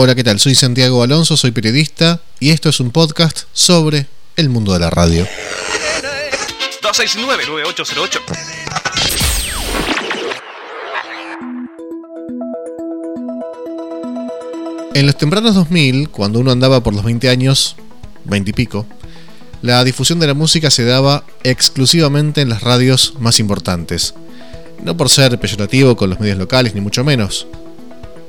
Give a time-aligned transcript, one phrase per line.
[0.00, 0.38] Hola, ¿qué tal?
[0.38, 4.90] Soy Santiago Alonso, soy periodista y esto es un podcast sobre el mundo de la
[4.90, 5.26] radio.
[6.80, 8.20] 269-9808.
[14.94, 17.74] En los tempranos 2000, cuando uno andaba por los 20 años,
[18.26, 18.86] 20 y pico,
[19.62, 24.14] la difusión de la música se daba exclusivamente en las radios más importantes.
[24.80, 27.48] No por ser peyorativo con los medios locales, ni mucho menos,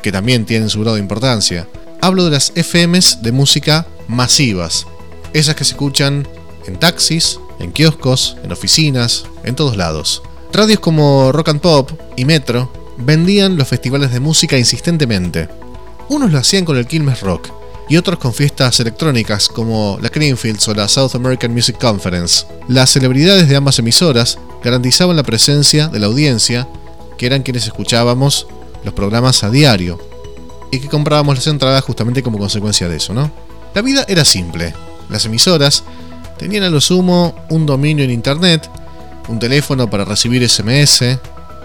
[0.01, 1.67] que también tienen su grado de importancia.
[2.01, 4.87] Hablo de las FMs de música masivas,
[5.33, 6.27] esas que se escuchan
[6.65, 10.21] en taxis, en kioscos, en oficinas, en todos lados.
[10.51, 15.47] Radios como Rock and Pop y Metro vendían los festivales de música insistentemente.
[16.09, 17.49] Unos lo hacían con el Quilmes Rock
[17.87, 22.45] y otros con fiestas electrónicas como la Creamfields o la South American Music Conference.
[22.67, 26.67] Las celebridades de ambas emisoras garantizaban la presencia de la audiencia,
[27.17, 28.47] que eran quienes escuchábamos
[28.83, 29.99] los programas a diario,
[30.71, 33.31] y que comprábamos las entradas justamente como consecuencia de eso, ¿no?
[33.73, 34.73] La vida era simple.
[35.09, 35.83] Las emisoras
[36.37, 38.69] tenían a lo sumo un dominio en Internet,
[39.27, 41.17] un teléfono para recibir SMS,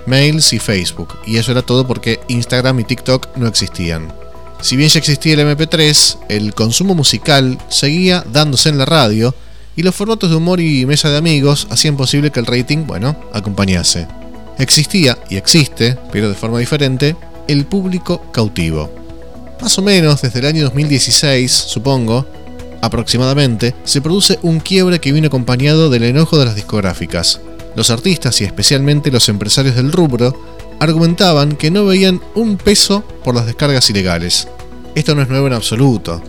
[0.06, 4.12] mails y Facebook, y eso era todo porque Instagram y TikTok no existían.
[4.60, 9.34] Si bien ya existía el MP3, el consumo musical seguía dándose en la radio
[9.76, 13.16] y los formatos de humor y mesa de amigos hacían posible que el rating, bueno,
[13.32, 14.06] acompañase.
[14.58, 17.16] Existía y existe, pero de forma diferente,
[17.48, 18.90] el público cautivo.
[19.60, 22.26] Más o menos desde el año 2016, supongo,
[22.82, 27.40] aproximadamente, se produce un quiebre que vino acompañado del enojo de las discográficas.
[27.74, 30.38] Los artistas y especialmente los empresarios del rubro
[30.80, 34.48] argumentaban que no veían un peso por las descargas ilegales.
[34.94, 36.22] Esto no es nuevo en absoluto.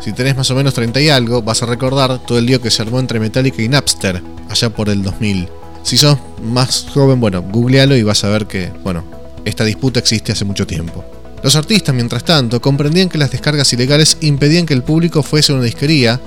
[0.00, 2.70] Si tenés más o menos 30 y algo, vas a recordar todo el lío que
[2.70, 5.48] se armó entre Metallica y Napster, allá por el 2000.
[5.82, 9.04] Si sos más joven, bueno, googlealo y vas a ver que, bueno,
[9.44, 11.04] esta disputa existe hace mucho tiempo.
[11.42, 15.56] Los artistas, mientras tanto, comprendían que las descargas ilegales impedían que el público fuese a
[15.56, 16.20] una disquería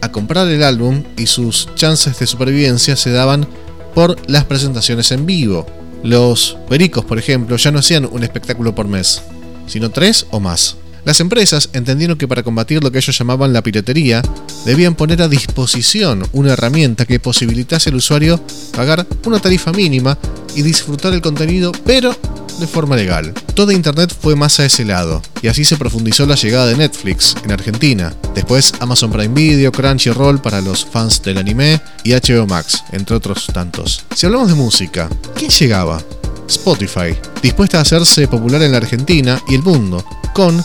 [0.00, 3.46] a comprar el álbum y sus chances de supervivencia se daban
[3.94, 5.66] por las presentaciones en vivo.
[6.02, 9.22] Los pericos, por ejemplo, ya no hacían un espectáculo por mes,
[9.66, 10.76] sino tres o más.
[11.04, 14.22] Las empresas entendieron que para combatir lo que ellos llamaban la piratería,
[14.64, 18.40] debían poner a disposición una herramienta que posibilitase al usuario
[18.76, 20.16] pagar una tarifa mínima
[20.54, 22.16] y disfrutar el contenido, pero
[22.60, 23.32] de forma legal.
[23.54, 27.34] Toda Internet fue más a ese lado, y así se profundizó la llegada de Netflix
[27.44, 32.84] en Argentina, después Amazon Prime Video, Crunchyroll para los fans del anime y HBO Max,
[32.92, 34.04] entre otros tantos.
[34.14, 36.00] Si hablamos de música, ¿quién llegaba?
[36.48, 40.62] Spotify, dispuesta a hacerse popular en la Argentina y el mundo, con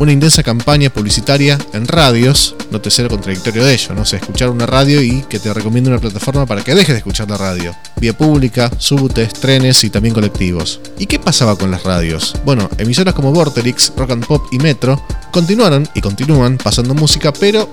[0.00, 4.04] una intensa campaña publicitaria en radios, no te será contradictorio de ello, ¿no?
[4.04, 7.28] sé, escuchar una radio y que te recomiende una plataforma para que dejes de escuchar
[7.28, 7.74] la radio.
[8.00, 10.80] Vía pública, subtes, trenes y también colectivos.
[10.98, 12.34] ¿Y qué pasaba con las radios?
[12.44, 17.68] Bueno, emisoras como Vorterix, Rock and Pop y Metro continuaron y continúan pasando música, pero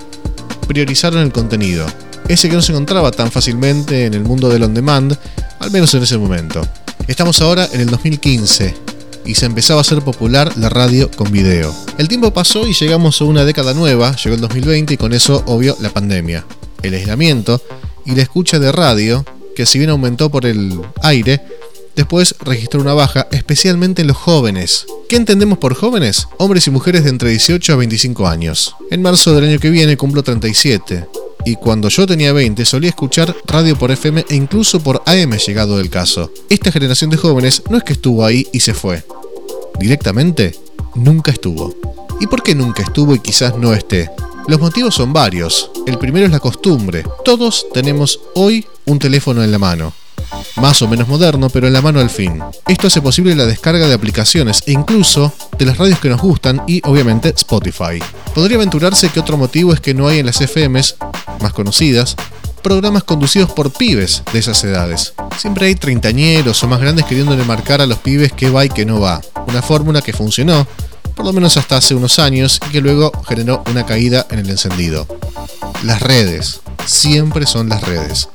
[0.66, 1.86] priorizaron el contenido.
[2.28, 5.16] Ese que no se encontraba tan fácilmente en el mundo del on demand,
[5.60, 6.66] al menos en ese momento.
[7.06, 8.85] Estamos ahora en el 2015
[9.26, 11.74] y se empezaba a hacer popular la radio con video.
[11.98, 15.42] El tiempo pasó y llegamos a una década nueva, llegó el 2020 y con eso
[15.46, 16.46] obvio la pandemia,
[16.82, 17.60] el aislamiento
[18.04, 21.42] y la escucha de radio, que si bien aumentó por el aire,
[21.96, 24.86] después registró una baja, especialmente en los jóvenes.
[25.08, 26.28] ¿Qué entendemos por jóvenes?
[26.38, 28.76] Hombres y mujeres de entre 18 a 25 años.
[28.90, 31.06] En marzo del año que viene cumplo 37
[31.46, 35.78] y cuando yo tenía 20 solía escuchar radio por FM e incluso por AM llegado
[35.78, 36.30] del caso.
[36.50, 39.04] Esta generación de jóvenes no es que estuvo ahí y se fue.
[39.78, 40.54] Directamente,
[40.94, 41.74] nunca estuvo.
[42.20, 44.10] ¿Y por qué nunca estuvo y quizás no esté?
[44.48, 45.70] Los motivos son varios.
[45.86, 47.04] El primero es la costumbre.
[47.24, 49.92] Todos tenemos hoy un teléfono en la mano
[50.56, 52.42] más o menos moderno, pero en la mano al fin.
[52.66, 56.62] Esto hace posible la descarga de aplicaciones e incluso de las radios que nos gustan
[56.66, 57.98] y obviamente Spotify.
[58.34, 60.96] Podría aventurarse que otro motivo es que no hay en las FMs
[61.40, 62.16] más conocidas
[62.62, 65.14] programas conducidos por pibes de esas edades.
[65.38, 68.84] Siempre hay treintañeros o más grandes queriéndole marcar a los pibes qué va y qué
[68.84, 69.20] no va.
[69.46, 70.66] Una fórmula que funcionó,
[71.14, 74.50] por lo menos hasta hace unos años, y que luego generó una caída en el
[74.50, 75.06] encendido.
[75.82, 76.60] Las redes.
[76.86, 78.28] Siempre son las redes.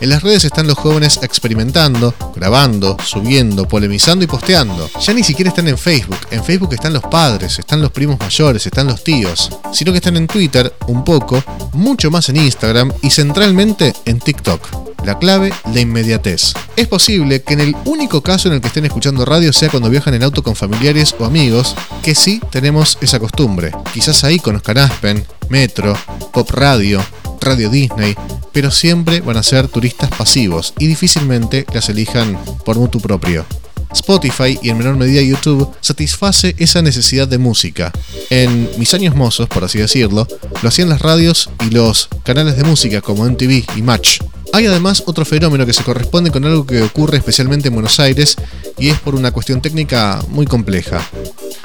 [0.00, 4.90] En las redes están los jóvenes experimentando, grabando, subiendo, polemizando y posteando.
[5.00, 6.18] Ya ni siquiera están en Facebook.
[6.30, 9.50] En Facebook están los padres, están los primos mayores, están los tíos.
[9.72, 11.42] Sino que están en Twitter, un poco,
[11.72, 14.84] mucho más en Instagram y centralmente en TikTok.
[15.04, 16.54] La clave, la inmediatez.
[16.76, 19.90] Es posible que en el único caso en el que estén escuchando radio sea cuando
[19.90, 23.70] viajan en auto con familiares o amigos, que sí tenemos esa costumbre.
[23.92, 25.94] Quizás ahí conozcan Aspen, Metro,
[26.32, 27.04] Pop Radio,
[27.40, 28.16] Radio Disney,
[28.54, 33.44] pero siempre van a ser turistas pasivos y difícilmente las elijan por mutuo propio.
[33.92, 37.92] Spotify y en menor medida YouTube satisface esa necesidad de música.
[38.30, 40.26] En mis años mozos, por así decirlo,
[40.62, 44.20] lo hacían las radios y los canales de música como MTV y Match.
[44.52, 48.36] Hay además otro fenómeno que se corresponde con algo que ocurre especialmente en Buenos Aires
[48.78, 51.00] y es por una cuestión técnica muy compleja.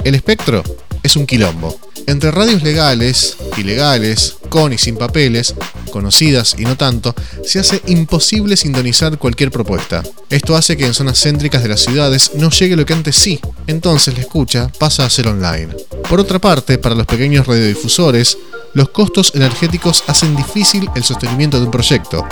[0.02, 0.62] El espectro
[1.02, 1.78] es un quilombo.
[2.06, 5.54] Entre radios legales, ilegales, con y sin papeles,
[5.90, 7.14] conocidas y no tanto,
[7.44, 10.02] se hace imposible sintonizar cualquier propuesta.
[10.28, 13.40] Esto hace que en zonas céntricas de las ciudades no llegue lo que antes sí,
[13.66, 15.74] entonces la escucha pasa a ser online.
[16.08, 18.38] Por otra parte, para los pequeños radiodifusores,
[18.74, 22.26] los costos energéticos hacen difícil el sostenimiento de un proyecto,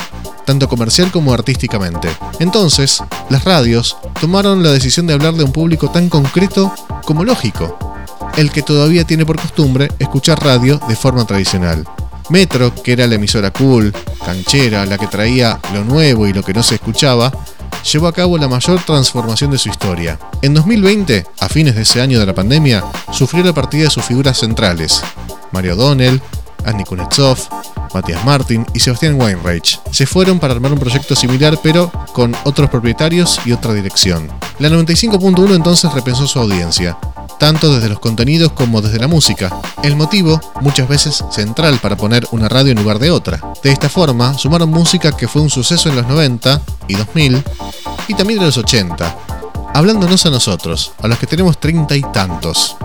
[0.47, 2.09] tanto comercial como artísticamente.
[2.39, 6.73] Entonces, las radios tomaron la decisión de hablar de un público tan concreto
[7.05, 7.77] como lógico,
[8.37, 11.85] el que todavía tiene por costumbre escuchar radio de forma tradicional.
[12.31, 13.93] Metro, que era la emisora cool,
[14.25, 17.33] canchera, la que traía lo nuevo y lo que no se escuchaba,
[17.91, 20.19] llevó a cabo la mayor transformación de su historia.
[20.43, 24.05] En 2020, a fines de ese año de la pandemia, sufrió la partida de sus
[24.05, 25.03] figuras centrales,
[25.53, 26.21] Mario Donnell,
[26.65, 27.39] Andy Kunetsov,
[27.95, 29.81] Matías Martin y Sebastián Weinreich.
[29.91, 34.29] Se fueron para armar un proyecto similar pero con otros propietarios y otra dirección.
[34.59, 36.99] La 95.1 entonces repensó su audiencia,
[37.39, 39.55] tanto desde los contenidos como desde la música.
[39.83, 43.41] El motivo, muchas veces central para poner una radio en lugar de otra.
[43.63, 47.43] De esta forma, sumaron música que fue un suceso en los 90 y 2000
[48.09, 49.17] y también en los 80,
[49.75, 52.77] hablándonos a nosotros, a los que tenemos treinta y tantos.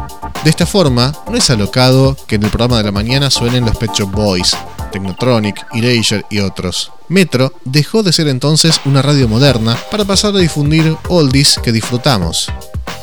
[0.43, 3.77] De esta forma, no es alocado que en el programa de la mañana suenen los
[3.77, 4.55] Pet Shop Boys,
[4.91, 6.91] Technotronic, Erasure y otros.
[7.07, 12.51] Metro dejó de ser entonces una radio moderna para pasar a difundir oldies que disfrutamos.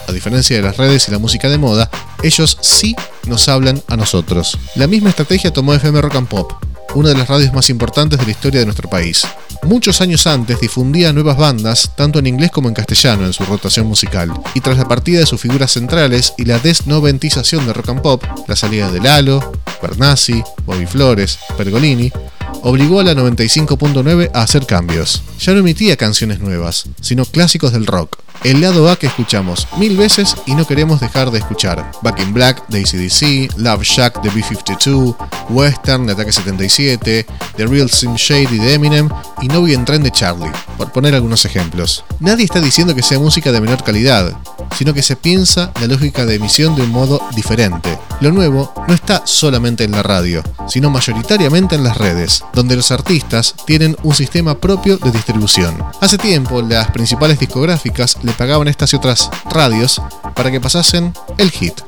[0.08, 1.90] A diferencia de las redes y la música de moda,
[2.22, 4.58] ellos sí nos hablan a nosotros.
[4.74, 6.52] La misma estrategia tomó FM Rock and Pop,
[6.94, 9.26] una de las radios más importantes de la historia de nuestro país.
[9.62, 13.86] Muchos años antes difundía nuevas bandas, tanto en inglés como en castellano, en su rotación
[13.86, 14.32] musical.
[14.54, 18.24] Y tras la partida de sus figuras centrales y la desnoventización de rock and pop,
[18.48, 19.52] la salida de Lalo,
[19.82, 22.10] Bernasi, Bobby Flores, Pergolini,
[22.62, 25.22] obligó a la 95.9 a hacer cambios.
[25.38, 28.18] Ya no emitía canciones nuevas, sino clásicos del rock.
[28.42, 31.90] El lado A que escuchamos mil veces y no queremos dejar de escuchar.
[32.00, 35.14] Back in Black de ACDC, Love Shack de B-52,
[35.50, 37.26] Western de Ataque 77,
[37.56, 39.10] The Real Sim Shady de Eminem
[39.42, 42.02] y No en Tren de Charlie, por poner algunos ejemplos.
[42.18, 44.34] Nadie está diciendo que sea música de menor calidad,
[44.78, 47.98] sino que se piensa la lógica de emisión de un modo diferente.
[48.20, 52.90] Lo nuevo no está solamente en la radio, sino mayoritariamente en las redes, donde los
[52.90, 55.82] artistas tienen un sistema propio de distribución.
[56.02, 60.02] Hace tiempo, las principales discográficas le pagaban estas y otras radios
[60.34, 61.80] para que pasasen el hit.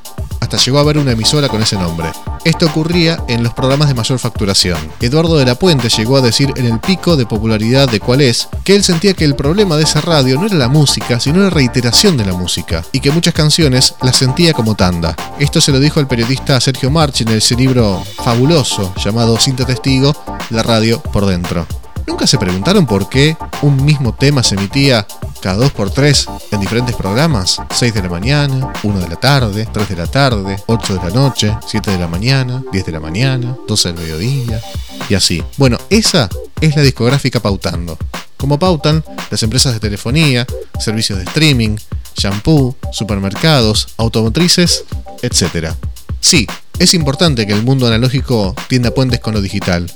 [0.58, 2.10] Llegó a haber una emisora con ese nombre.
[2.44, 4.78] Esto ocurría en los programas de mayor facturación.
[5.00, 8.48] Eduardo de la Puente llegó a decir en el pico de popularidad de cuál es
[8.64, 11.50] que él sentía que el problema de esa radio no era la música, sino la
[11.50, 15.14] reiteración de la música, y que muchas canciones las sentía como tanda.
[15.38, 20.14] Esto se lo dijo el periodista Sergio March en ese libro fabuloso llamado Cinta Testigo,
[20.50, 21.66] La radio por dentro.
[22.06, 25.06] ¿Nunca se preguntaron por qué un mismo tema se emitía
[25.42, 27.60] cada 2 por 3 en diferentes programas?
[27.70, 31.10] 6 de la mañana, 1 de la tarde, 3 de la tarde, 8 de la
[31.10, 34.62] noche, 7 de la mañana, 10 de la mañana, 12 del mediodía
[35.08, 35.42] y así.
[35.58, 36.28] Bueno, esa
[36.60, 37.98] es la discográfica pautando.
[38.36, 40.46] Como pautan las empresas de telefonía,
[40.78, 41.76] servicios de streaming,
[42.16, 44.84] shampoo, supermercados, automotrices,
[45.22, 45.74] etc.
[46.20, 46.46] Sí,
[46.78, 49.90] es importante que el mundo analógico tienda puentes con lo digital.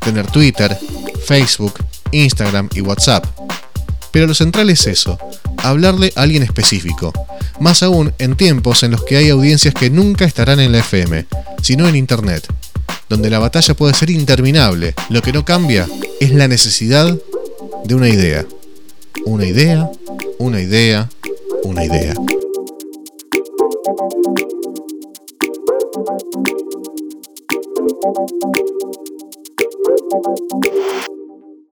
[0.00, 0.78] Tener Twitter,
[1.26, 1.74] Facebook,
[2.12, 3.26] Instagram y WhatsApp.
[4.10, 5.18] Pero lo central es eso,
[5.58, 7.12] hablarle a alguien específico,
[7.60, 11.26] más aún en tiempos en los que hay audiencias que nunca estarán en la FM,
[11.62, 12.46] sino en Internet,
[13.08, 14.94] donde la batalla puede ser interminable.
[15.10, 15.86] Lo que no cambia
[16.20, 17.16] es la necesidad
[17.84, 18.46] de una idea.
[19.24, 19.90] Una idea,
[20.38, 21.08] una idea,
[21.64, 22.14] una idea.